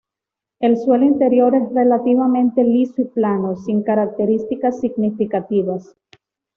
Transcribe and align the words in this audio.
El 0.59 0.77
suelo 0.79 1.05
interior 1.05 1.53
es 1.53 1.71
relativamente 1.75 2.63
liso 2.63 3.03
y 3.03 3.05
plano, 3.05 3.55
sin 3.55 3.83
características 3.83 4.79
significativas. 4.79 5.95